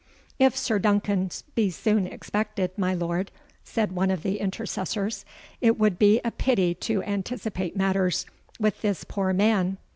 [0.39, 3.29] "If Sir Duncan be soon expected, my Lord,"
[3.63, 5.25] said one of the intercessors,
[5.61, 8.25] "it would be a pity to anticipate matters
[8.59, 9.77] with this poor man."